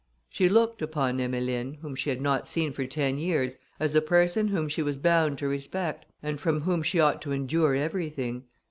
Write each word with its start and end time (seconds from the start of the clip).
She 0.31 0.49
looked 0.49 0.81
upon 0.81 1.19
Emmeline, 1.19 1.75
whom 1.83 1.93
she 1.93 2.09
had 2.09 2.19
not 2.21 2.47
seen 2.47 2.71
for 2.71 2.87
ten 2.87 3.19
years, 3.19 3.57
as 3.79 3.93
a 3.93 4.01
person 4.01 4.47
whom 4.47 4.67
she 4.67 4.81
was 4.81 4.95
bound 4.95 5.37
to 5.37 5.47
respect, 5.47 6.07
and 6.23 6.39
from 6.39 6.61
whom 6.61 6.81
she 6.81 6.99
ought 6.99 7.21
to 7.21 7.31
endure 7.31 7.75
everything. 7.75 8.45